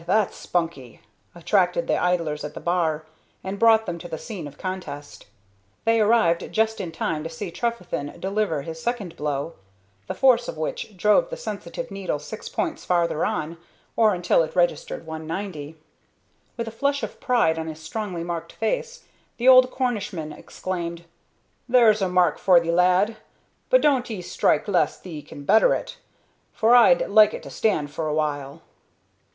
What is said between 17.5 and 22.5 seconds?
on his strongly marked face, the old Cornishman exclaimed, "There's a mark